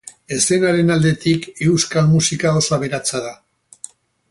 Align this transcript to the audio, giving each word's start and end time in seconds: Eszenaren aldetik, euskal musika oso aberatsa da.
Eszenaren 0.35 0.89
aldetik, 0.93 1.45
euskal 1.67 2.09
musika 2.15 2.55
oso 2.63 2.77
aberatsa 2.79 3.23
da. 3.29 3.39